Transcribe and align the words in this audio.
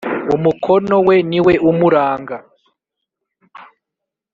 Umukono 0.35 0.95
we 1.07 1.15
niwe 1.29 1.53
umuranga. 1.69 2.37